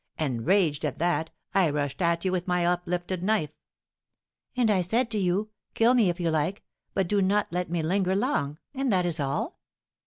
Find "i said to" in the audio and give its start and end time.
4.71-5.19